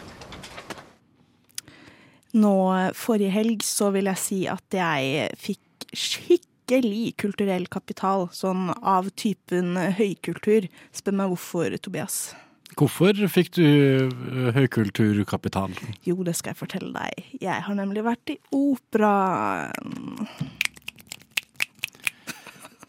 [2.37, 2.55] Nå
[2.95, 9.75] forrige helg så vil jeg si at jeg fikk skikkelig kulturell kapital, sånn av typen
[9.99, 10.69] høykultur.
[10.95, 12.37] Spør meg hvorfor, Tobias.
[12.77, 15.73] Hvorfor fikk du uh, høykulturkapital?
[16.05, 17.31] Jo, det skal jeg fortelle deg.
[17.41, 20.19] Jeg har nemlig vært i operaen.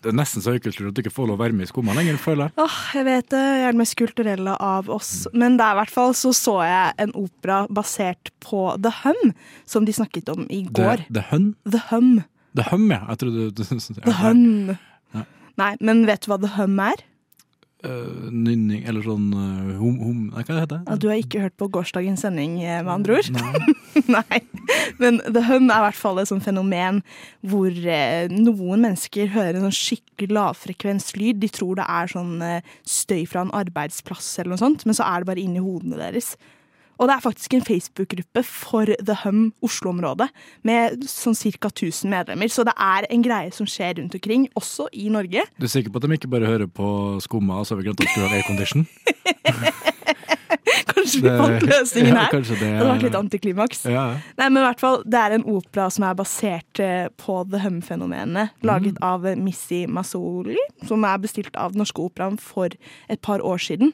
[0.04, 1.96] Det er nesten så høykultur at du ikke får lov å være med i Skumma
[1.96, 2.56] lenger, føler jeg.
[2.66, 5.14] Åh, jeg vet det, jeg er den mest kulturelle av oss.
[5.32, 9.88] Men der i hvert fall så så jeg en opera basert på The Hum, som
[9.88, 11.08] de snakket om i går.
[11.08, 11.52] The, the Hun?
[11.64, 12.14] The Hum.
[12.60, 13.06] The Hum, ja.
[13.08, 14.76] Jeg trodde du The Hum.
[15.58, 17.08] Nei, men vet du hva The Hum er?
[17.88, 20.00] Uh, nynning, eller sånn uh, hum...
[20.02, 20.80] hum hva heter det?
[20.90, 23.30] Ja, du har ikke hørt på gårsdagens sending, eh, med andre ord?
[24.18, 24.42] Nei.
[25.02, 27.02] Men The Hun er i hvert fall et sånt fenomen
[27.48, 31.42] hvor eh, noen mennesker hører en sånn skikkelig lavfrekvens lyd.
[31.44, 35.08] De tror det er sånn eh, støy fra en arbeidsplass eller noe sånt, men så
[35.08, 36.36] er det bare inni hodene deres.
[36.98, 40.30] Og det er faktisk en Facebook-gruppe for The Hum Oslo-området
[40.68, 41.70] med sånn ca.
[41.70, 42.50] 1000 medlemmer.
[42.50, 45.44] Så det er en greie som skjer rundt omkring, også i Norge.
[45.60, 46.88] Du er sikker på at de ikke bare hører på
[47.22, 48.88] Skumma, og så har vi glemt at skru av aircondition?
[50.88, 52.32] Kanskje vi fant løsningen her.
[52.32, 53.84] Ja, det- hadde vært litt antiklimaks.
[53.92, 54.06] Ja.
[54.40, 57.60] Nei, men i hvert fall, Det er en opera som er basert eh, på The
[57.64, 58.50] Hum-fenomenet.
[58.64, 60.58] Laget av eh, Missy Mazzoli,
[60.88, 62.70] som er bestilt av Den Norske Operaen for
[63.10, 63.94] et par år siden.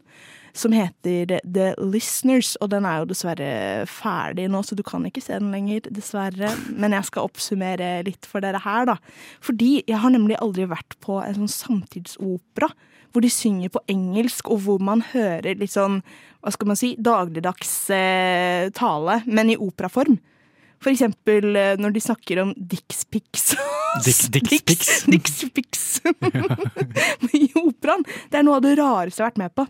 [0.53, 3.47] Som heter The Listeners, og den er jo dessverre
[3.89, 6.51] ferdig nå, så du kan ikke se den lenger, dessverre.
[6.77, 8.97] Men jeg skal oppsummere litt for dere her, da.
[9.41, 12.69] Fordi jeg har nemlig aldri vært på en sånn samtidsopera
[13.13, 15.99] hvor de synger på engelsk, og hvor man hører litt sånn,
[16.41, 20.15] hva skal man si, dagligdags eh, tale, men i operaform.
[20.81, 22.53] For eksempel eh, når de snakker om.
[22.57, 23.05] Dix-
[24.03, 25.03] Dixpix.
[25.13, 25.83] Dixpix.
[27.37, 28.01] I operaen.
[28.29, 29.67] Det er noe av det rareste jeg har vært med på.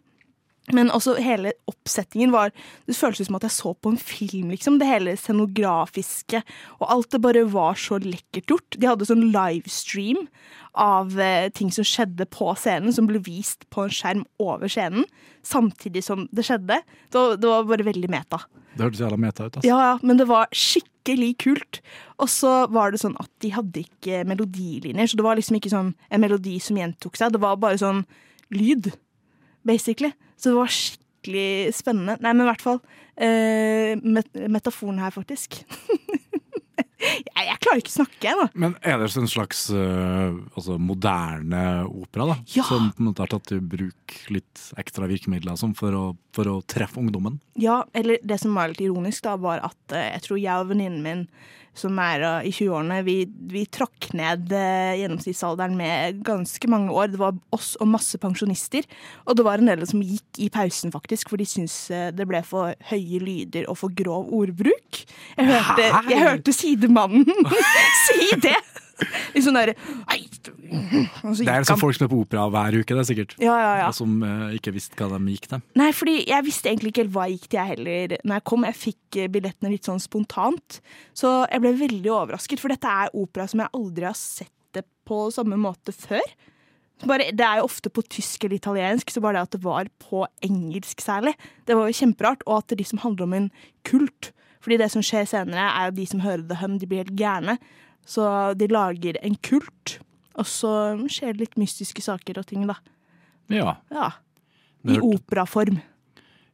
[0.72, 2.54] Men også hele oppsettingen var
[2.88, 4.78] Det føltes som at jeg så på en film, liksom.
[4.80, 6.40] Det hele scenografiske
[6.80, 8.78] og alt det bare var så lekkert gjort.
[8.80, 10.24] De hadde sånn livestream
[10.80, 15.06] av eh, ting som skjedde på scenen, som ble vist på en skjerm over scenen,
[15.46, 16.80] samtidig som det skjedde.
[17.12, 18.42] Det var, det var bare veldig meta.
[18.74, 19.60] Det hørtes jævla meta ut.
[19.60, 19.68] Altså.
[19.68, 21.82] Ja, ja, men det var skikkelig kult.
[22.24, 25.74] Og så var det sånn at de hadde ikke melodilinjer, så det var liksom ikke
[25.74, 27.36] sånn en melodi som gjentok seg.
[27.36, 28.02] Det var bare sånn
[28.54, 28.90] lyd,
[29.68, 30.14] basically.
[30.44, 32.18] Så det var skikkelig spennende.
[32.20, 32.82] Nei, men i hvert fall
[33.16, 35.62] eh, met metaforen her, faktisk.
[37.04, 38.48] jeg, jeg klarer ikke å snakke ennå.
[38.66, 42.38] Men er det en slags uh, altså moderne opera, da?
[42.58, 42.68] Ja.
[42.68, 46.52] Som på en måte har tatt i bruk litt ekstra virkemidler sånn, for, å, for
[46.52, 47.40] å treffe ungdommen?
[47.60, 50.74] Ja, eller det som var litt ironisk, da, var at uh, jeg tror jeg og
[50.74, 51.28] venninnen min,
[51.78, 53.16] som er i 20-årene, vi,
[53.50, 57.10] vi trakk ned eh, gjennomsnittsalderen med ganske mange år.
[57.14, 58.86] Det var oss og masse pensjonister.
[59.26, 62.28] Og det var en del som gikk i pausen, faktisk, for de syntes eh, det
[62.30, 65.04] ble for høye lyder og for grov ordbruk.
[65.38, 67.50] Jeg hørte, jeg hørte sidemannen
[68.06, 68.60] si det!
[69.34, 73.10] Litt sånn derre Det er sånn folk som er på opera hver uke, det er
[73.10, 73.36] sikkert.
[73.42, 73.90] Ja, ja, ja.
[73.90, 75.64] Og Som uh, ikke visste hva de gikk til.
[75.80, 78.16] Nei, fordi jeg visste egentlig ikke helt hva jeg gikk til, jeg heller.
[78.24, 80.80] Når jeg kom, jeg fikk eh, billettene litt sånn spontant.
[81.18, 84.86] Så jeg ble veldig overrasket, for dette er opera som jeg aldri har sett det
[85.08, 86.26] på samme måte før.
[87.04, 89.90] Bare, det er jo ofte på tysk eller italiensk, så bare det at det var
[90.00, 91.34] på engelsk særlig,
[91.68, 92.46] det var jo kjemperart.
[92.48, 93.50] Og at det liksom handler om en
[93.88, 94.32] kult.
[94.64, 97.18] Fordi det som skjer senere, er jo de som hører The Hum, de blir helt
[97.20, 97.58] gærne.
[98.06, 100.00] Så de lager en kult,
[100.36, 100.72] og så
[101.08, 102.76] skjer det litt mystiske saker og ting, da.
[103.50, 103.76] Ja.
[103.92, 104.10] Ja.
[104.84, 105.80] I operaform.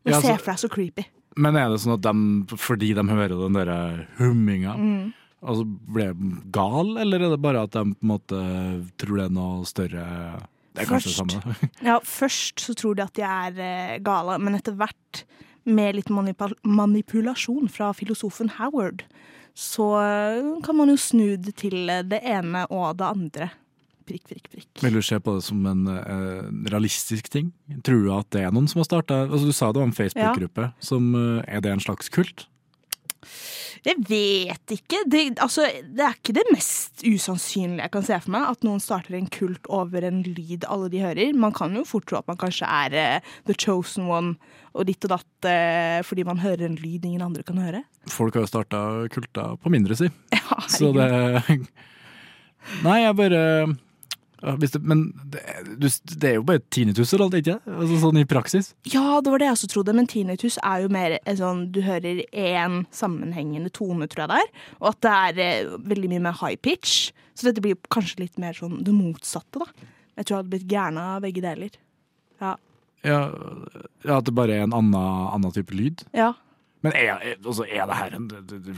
[0.06, 1.06] Du Ja, se altså- for deg så creepy.
[1.38, 5.14] Men er det sånn at de, fordi de hører den der humminga, Mm.
[5.42, 9.26] altså ble de gal, eller er det bare at de på en måte tror det
[9.26, 10.42] er noe større
[10.76, 11.70] Det er kanskje det samme.
[11.82, 15.24] Ja, først så tror de at de er eh, gale, men etter hvert,
[15.66, 19.04] med litt manipul manipulasjon fra filosofen Howard,
[19.60, 23.50] så eh, kan man jo snu det til eh, det ene og det andre.
[24.08, 24.70] Prikk, prikk, prikk.
[24.82, 27.52] Vil du se på det som en uh, realistisk ting?
[27.86, 29.94] Tror du at det er noen som har starta altså Du sa det var en
[29.94, 30.72] Facebook-gruppe.
[30.82, 32.48] som Uh, Er det en slags kult?
[33.86, 35.02] Jeg vet ikke.
[35.10, 38.48] Det, altså, det er ikke det mest usannsynlige jeg kan se for meg.
[38.54, 41.36] At noen starter en kult over en lyd alle de hører.
[41.38, 44.36] Man kan jo fort tro at man kanskje er uh, the chosen one
[44.78, 47.84] og ditt og datt uh, fordi man hører en lyd ingen andre kan høre.
[48.10, 48.82] Folk har jo starta
[49.14, 50.10] kulta på mindre, si.
[50.78, 51.10] Så det
[52.84, 53.68] Nei, jeg bare ja,
[54.40, 55.42] det, Men det,
[56.20, 57.58] det er jo bare tinnitus eller alt, ikke?
[57.68, 58.72] Altså, sånn i praksis.
[58.88, 61.82] Ja, det var det jeg også trodde, men tinnitus er jo mer en sånn du
[61.84, 64.52] hører én sammenhengende tone, tror jeg det er.
[64.80, 67.12] Og at det er eh, veldig mye mer high pitch.
[67.36, 69.68] Så dette blir kanskje litt mer sånn det motsatte, da.
[70.20, 71.76] Jeg tror jeg hadde blitt gæren av begge deler.
[72.44, 72.56] Ja.
[73.08, 73.20] Ja,
[74.04, 76.04] ja, At det bare er en annen, annen type lyd.
[76.16, 76.34] ja.
[76.86, 78.28] Men er, er, altså, er det her en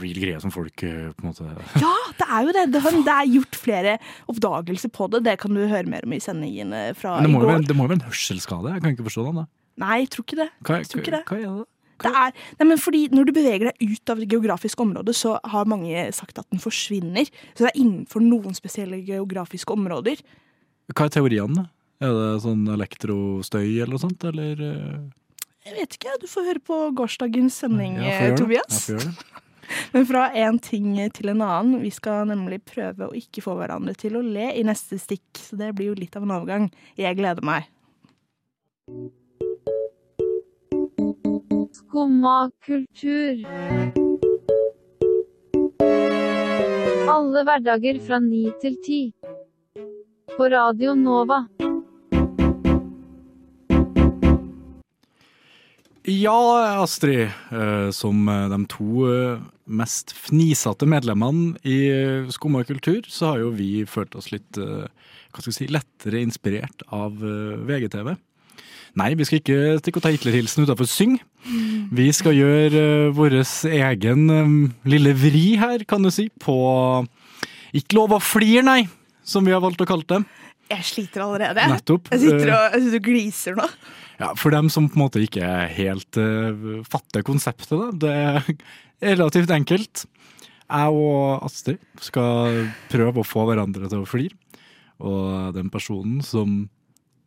[0.00, 1.46] real greie som folk eh, på en måte
[1.78, 2.64] Ja, det er jo det.
[2.74, 3.92] Det, har, det er gjort flere
[4.32, 5.22] oppdagelser på det.
[5.28, 7.46] Det kan du høre mer om i sendingene fra i går.
[7.46, 8.72] være, det må jo være en hørselsskade?
[8.74, 9.44] Jeg kan ikke forstå den.
[9.44, 9.46] da.
[9.82, 10.48] Nei, jeg tror ikke det.
[10.66, 11.22] Hva, tror ikke det.
[11.30, 11.68] hva er det?
[12.02, 15.36] Det er, nei, men fordi Når du beveger deg ut av det geografiske området, så
[15.52, 17.30] har mange sagt at den forsvinner.
[17.54, 20.24] Så det er innenfor noen spesielle geografiske områder.
[20.90, 21.68] Hva er teoriene?
[22.02, 25.02] Er det sånn elektrostøy eller noe sånt, eller eh,
[25.62, 28.40] Jeg vet ikke, du får høre på gårsdagens sending, Ja, få gjøre det.
[28.40, 28.80] Tobias.
[28.90, 29.28] Gjøre det.
[29.94, 31.78] Men fra en ting til en annen.
[31.80, 35.30] Vi skal nemlig prøve å ikke få hverandre til å le i neste stikk.
[35.38, 36.68] Så det blir jo litt av en overgang.
[36.98, 37.70] Jeg gleder meg.
[41.72, 43.46] Skumma kultur.
[47.12, 49.02] Alle hverdager fra ni til ti.
[50.36, 51.44] På Radio Nova.
[56.04, 57.30] Ja, Astrid.
[57.50, 63.52] eh, Som eh, de to eh, mest fnisete medlemmene i Skumma kultur, så har jo
[63.54, 68.10] vi følt oss litt hva skal vi si, lettere inspirert av VGTV.
[68.98, 71.14] Nei, vi skal ikke stikke og ta Hitler-hilsen utafor Syng.
[71.94, 72.82] Vi skal gjøre
[73.16, 73.38] vår
[73.70, 74.26] egen
[74.84, 76.58] lille vri her, kan du si, på
[77.72, 78.82] Ikke lov å flire, nei,
[79.24, 80.20] som vi har valgt å kalle det.
[80.72, 81.64] Jeg sliter allerede.
[81.70, 82.10] Nettopp.
[82.12, 83.70] Jeg sitter og, jeg gliser nå.
[84.22, 87.88] Ja, For dem som på en måte ikke helt uh, fatter konseptet, da.
[88.04, 90.04] Det er relativt enkelt.
[90.72, 94.38] Jeg og Astrid skal prøve å få hverandre til å flire.
[95.02, 96.62] Og den personen som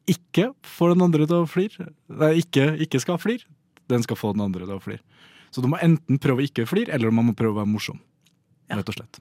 [0.10, 3.44] ikke får den andre til å flire, nei, ikke, ikke skal flire,
[3.92, 5.04] den skal få den andre til å flire.
[5.52, 8.00] Så du må enten prøve å ikke flire, eller man må prøve å være morsom.
[8.72, 9.20] Rett og slett.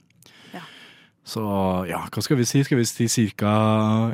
[1.24, 1.40] Så
[1.88, 2.60] ja, hva skal vi si?
[2.66, 3.54] Skal vi si ca.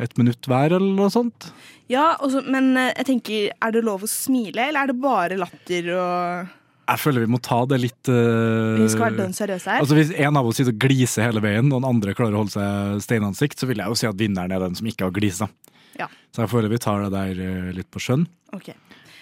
[0.02, 1.48] et minutt hver, eller noe sånt?
[1.90, 5.38] Ja, også, men eh, jeg tenker, er det lov å smile, eller er det bare
[5.40, 6.52] latter og
[6.90, 9.82] Jeg føler vi må ta det litt uh, Vi skal være dønn seriøse her?
[9.82, 12.44] Altså Hvis en av oss sitter og gliser hele veien, og den andre klarer å
[12.44, 15.14] holde seg steinansikt, så vil jeg jo si at vinneren er den som ikke har
[15.18, 15.50] glisa.
[15.98, 16.06] Ja.
[16.30, 18.22] Så jeg føler vi tar det der eh, litt på skjønn.
[18.54, 18.70] Ok.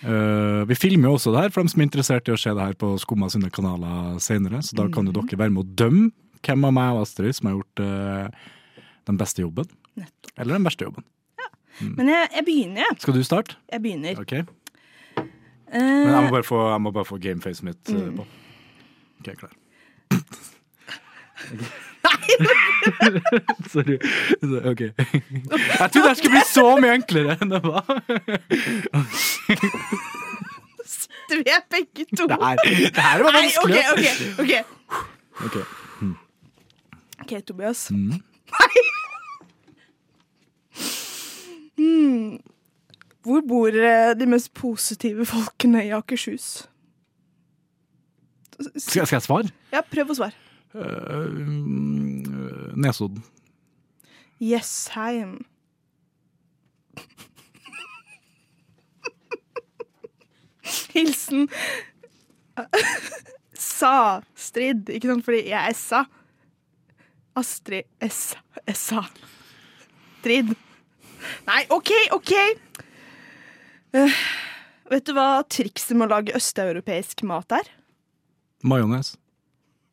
[0.05, 2.53] Uh, vi filmer jo også det her for dem som er interessert i å se
[2.55, 5.25] det her på Skumma sine kanaler senere, så da kan jo Mhm.
[5.25, 6.13] dere være med å dømme
[6.47, 8.27] hvem av meg og Astrid som har gjort uh,
[9.11, 9.67] den beste jobben.
[10.39, 11.05] Eller den verste jobben.
[11.81, 12.93] Men jeg, jeg begynner, jeg.
[13.05, 13.53] Skal du starte?
[13.73, 14.13] Jeg begynner.
[14.19, 14.33] Ok.
[14.35, 14.43] Eh,
[15.71, 18.17] Men jeg må bare få, jeg må bare få gamefacet mitt eh, Mm.
[18.17, 18.23] på.
[19.21, 19.53] Ok, klar.
[23.69, 23.99] Sorry.
[24.71, 24.81] Ok.
[24.81, 27.85] Jeg trodde det skulle bli så mye enklere enn det var.
[31.29, 32.25] Du er begge to.
[32.31, 33.77] Det her, det her var vanskelig.
[33.77, 34.05] Nei, ok,
[34.39, 34.53] ok, ok.
[35.49, 35.57] Ok.
[37.29, 37.37] Mm.
[37.37, 37.91] Ok, Tobias.
[37.91, 38.13] Mm.
[41.79, 42.39] Hmm.
[43.23, 46.69] Hvor bor eh, de mest positive folkene i Akershus?
[48.77, 49.53] Skal, skal jeg svare?
[49.73, 50.35] Ja, prøv å svare.
[50.75, 53.23] Uh, mm, Nesodden.
[54.43, 55.39] Jessheim.
[60.91, 61.47] Hilsen
[63.55, 66.05] Sa Strid, ikke sant, fordi jeg er sa.
[67.39, 68.37] Astrid S.
[68.67, 69.05] Essa.
[70.25, 70.51] Trid.
[71.47, 72.35] Nei, OK, OK.
[73.95, 74.21] Uh,
[74.91, 77.71] vet du hva trikset med å lage østeuropeisk mat er?
[78.67, 79.15] Majones.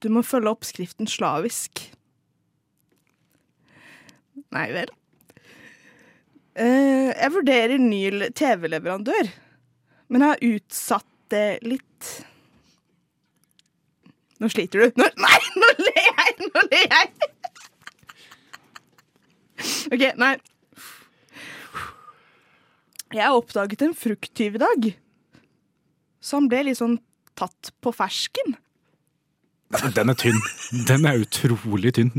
[0.01, 1.85] Du må følge oppskriften slavisk.
[4.55, 4.91] Nei vel.
[6.55, 9.29] Uh, jeg vurderer ny TV-leverandør,
[10.09, 12.11] men jeg har utsatt det litt.
[14.39, 15.01] Nå sliter du.
[15.01, 16.35] Nå, nei, nå ler jeg!
[16.49, 17.34] Nå ler jeg!
[19.93, 20.35] OK, nei.
[23.15, 24.91] Jeg oppdaget en frukttyv i dag.
[26.25, 26.97] Så han ble litt sånn
[27.37, 28.55] tatt på fersken.
[29.95, 30.41] Den er tynn.
[30.87, 32.13] Den er utrolig tynn.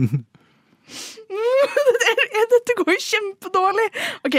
[2.52, 3.86] Dette går jo kjempedårlig.
[4.28, 4.36] OK.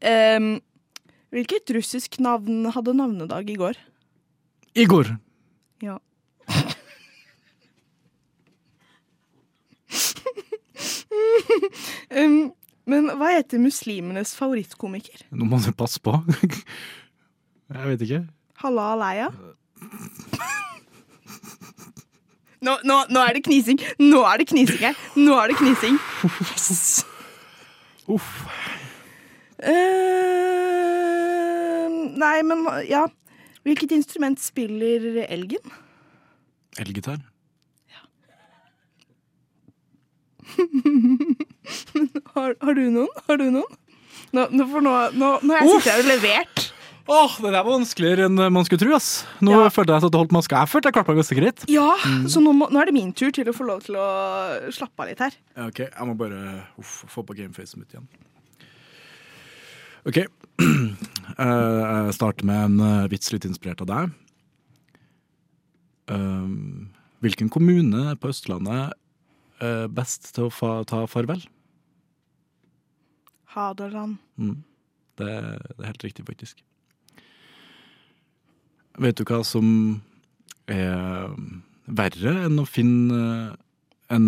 [0.00, 0.52] Um,
[1.34, 3.76] hvilket russisk navn hadde navnedag i går?
[4.78, 5.06] Igor.
[5.82, 5.98] Ja.
[12.10, 12.52] um,
[12.90, 15.24] men hva heter muslimenes favorittkomiker?
[15.34, 16.12] Nå må du passe på.
[17.74, 18.22] Jeg vet ikke.
[18.60, 19.28] Halla Aleia?
[22.60, 23.80] Nå, nå, nå er det knising!
[24.02, 24.98] Nå er det knising her!
[25.16, 25.96] Nå er det knising.
[26.50, 27.06] Yes!
[28.10, 28.28] Uff.
[29.60, 29.70] Uh,
[32.20, 33.06] nei, men ja.
[33.64, 35.72] Hvilket instrument spiller elgen?
[36.80, 37.20] Elgitar.
[42.34, 43.08] har, har du noen?
[43.28, 43.78] Har du noen?
[44.36, 46.66] Nå, nå, nå, nå, nå jeg sittet her og levert.
[47.10, 48.92] Åh, Det der var vanskeligere enn man skulle tro.
[48.94, 49.24] ass.
[49.42, 50.60] Nå følte jeg at jeg holdt maska.
[50.62, 51.64] Jeg følte jeg meg ganske greit.
[51.72, 52.26] Ja, Mm.
[52.30, 54.04] så nå, må, nå er det min tur til å få lov til å
[54.70, 55.34] slappe av litt her.
[55.56, 58.06] Ja, Ok, jeg må bare uff, få på gamefacen mitt igjen.
[60.06, 60.22] Ok.
[61.40, 64.10] Eh, jeg starter med en eh, vits litt inspirert av deg.
[66.10, 66.88] Um,
[67.22, 68.92] hvilken kommune på Østlandet
[69.62, 71.44] er best til å ta farvel?
[73.54, 74.18] Hadeland.
[74.40, 74.58] Mm.
[75.20, 76.62] Det, det er helt riktig, faktisk.
[79.00, 79.66] Vet du hva som
[80.70, 81.30] er
[81.90, 83.20] verre enn å finne
[84.10, 84.26] en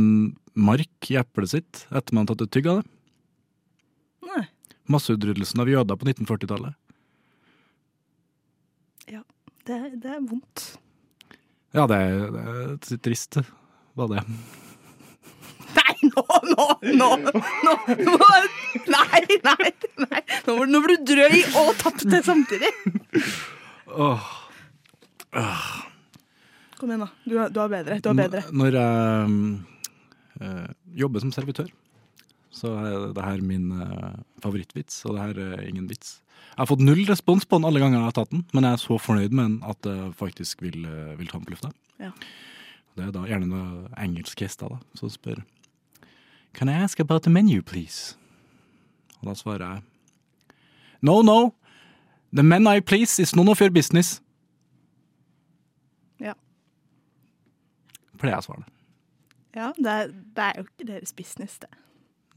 [0.58, 2.88] mark i eplet sitt etter man har tatt et tygg av det?
[4.32, 4.44] Nei.
[4.92, 6.78] Masseutryddelsen av jøder på 1940-tallet.
[9.12, 9.22] Ja,
[9.68, 10.66] det, det er vondt.
[11.72, 13.38] Ja, det er, det er trist,
[13.98, 14.24] var det.
[16.12, 16.64] Nå, nå,
[16.98, 18.16] nå, nå, nå
[18.90, 19.70] Nei, nei,
[20.02, 20.22] nei.
[20.46, 22.70] Nå var, nå var du drøy og tapte samtidig.
[23.92, 24.24] Åh.
[26.78, 27.08] Kom igjen, da.
[27.24, 28.00] Du, har- du har bedre.
[28.02, 28.42] Du har bedre.
[28.48, 30.66] N- Når jeg eh,
[31.04, 31.70] jobber som servitør,
[32.52, 36.18] så er det her min eh, favorittvits, og det her er ingen vits.
[36.52, 38.76] Jeg har fått null respons på den alle ganger jeg har tatt den, men jeg
[38.76, 41.70] er så fornøyd med den at jeg faktisk vil, eh, vil ta den på lufta.
[42.02, 42.10] Ja.
[42.98, 45.38] Det er da gjerne noen engelske gjester da, som spør
[46.54, 48.16] Can I ask about the menu, please?
[49.20, 49.82] Og da svarer jeg
[51.02, 51.54] No, no.
[52.32, 54.22] The men I please is none of your business.
[56.20, 56.32] Ja.
[58.18, 58.64] Pleier jeg å svare.
[59.52, 61.68] Ja, det er, det er jo ikke deres business, det.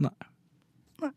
[0.03, 0.11] Nei.
[1.03, 1.13] Nei.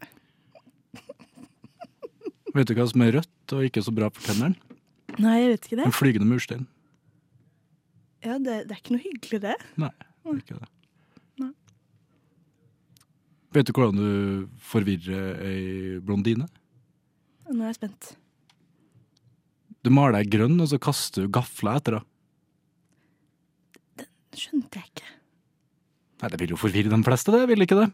[2.54, 4.54] Vet du hva som er rødt og ikke så bra for tennene?
[5.18, 5.86] Nei, jeg vet ikke det.
[5.88, 6.68] En flygende murstein.
[8.22, 9.56] Ja, det, det er ikke noe hyggelig, det.
[9.80, 9.90] Nei,
[10.22, 10.68] det er ikke det.
[13.58, 16.46] Vet du hvordan du forvirrer ei blondine?
[17.48, 18.12] Nå er jeg spent.
[19.82, 22.06] Du maler deg grønn, og så kaster du gafla etter henne.
[24.38, 25.08] Skjønte jeg ikke.
[26.22, 27.40] Nei, det vil jo forvirre de fleste, det.
[27.50, 27.88] Vil ikke det?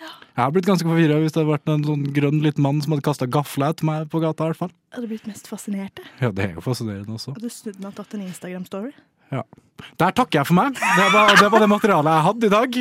[0.00, 2.94] Jeg har blitt ganske forvirra hvis det hadde vært en sånn grønn liten mann som
[2.94, 4.46] hadde kasta gafla etter meg på gata.
[4.46, 4.70] i hvert fall.
[4.70, 5.98] Jeg hadde blitt mest fascinert.
[5.98, 6.06] Det.
[6.22, 7.34] Ja, det er jo fascinerende også.
[7.36, 8.94] Hadde snudd meg og tatt en Instagram-story.
[9.34, 9.42] Ja.
[10.00, 10.78] Der takker jeg for meg.
[10.78, 12.80] Det var det, var det materialet jeg hadde i dag.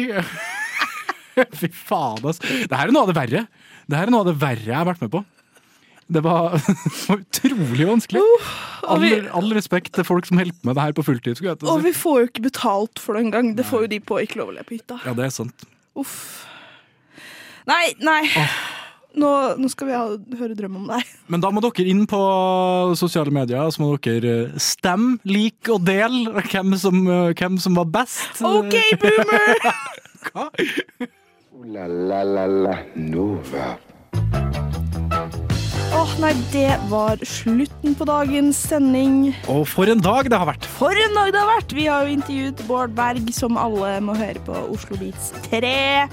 [1.60, 2.42] Fy faen, ass.
[2.42, 3.44] Det her er noe av det verre.
[3.90, 5.24] Det her er noe av det verre jeg har vært med på.
[6.10, 6.56] Det var,
[7.14, 8.24] utrolig vanskelig.
[8.90, 9.06] All,
[9.38, 11.38] all respekt til folk som holder med det her på fulltid.
[11.38, 13.54] skulle jeg til å Og vi får jo ikke betalt for det engang.
[13.58, 14.98] Det får jo de på Ikke lov å le på hytta.
[15.06, 15.68] Ja, det er sant.
[16.00, 16.18] Uff.
[17.70, 18.24] Nei, nei.
[19.20, 20.02] Nå, nå skal vi ha,
[20.40, 21.14] høre drøm om deg.
[21.32, 22.24] Men da må dere inn på
[22.98, 27.78] sosiale medier så må dere eh, stemme, like og dele hvem som, eh, hvem som
[27.78, 28.42] var best.
[28.42, 29.72] OK, boomer!
[30.34, 31.16] Ooh
[31.66, 33.78] la la la la Nova.
[35.94, 39.34] Åh, nei, det var slutten på dagens sending.
[39.52, 40.68] Og for en dag det har vært.
[40.78, 41.76] For en dag det har vært!
[41.76, 46.08] Vi har jo intervjuet Bård Berg, som alle må høre på Oslo Beats 3.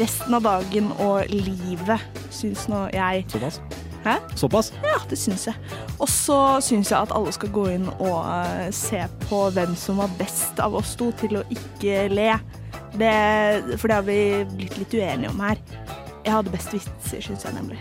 [0.00, 2.02] Resten av dagen og livet,
[2.34, 3.28] syns nå jeg.
[3.30, 3.60] Såpass?
[4.02, 4.16] Hæ?
[4.34, 4.72] Såpass?
[4.82, 5.76] Ja, det syns jeg.
[6.00, 10.00] Og så syns jeg at alle skal gå inn og eh, se på hvem som
[10.02, 12.32] var best av oss to til å ikke le.
[12.98, 14.20] Det, for det har vi
[14.56, 15.60] blitt litt uenige om her.
[16.24, 17.78] Jeg hadde best vitser, syns jeg nemlig.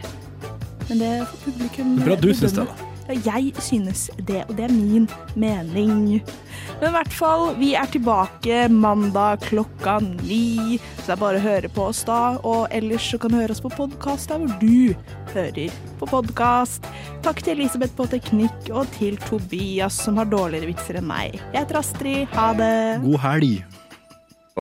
[0.90, 2.86] Men det får publikum bra du syns det, da.
[3.10, 6.20] Ja, jeg synes det, og det er min mening.
[6.78, 11.44] Men i hvert fall, vi er tilbake mandag klokka ni, så det er bare å
[11.48, 12.38] høre på oss da.
[12.46, 14.94] Og ellers så kan du høre oss på podkast der hvor du
[15.34, 16.86] hører på podkast.
[17.26, 21.42] Takk til Elisabeth på teknikk, og til Tobias som har dårligere vitser enn meg.
[21.50, 22.26] Jeg heter Astrid.
[22.38, 22.74] Ha det.
[23.10, 23.79] God helg.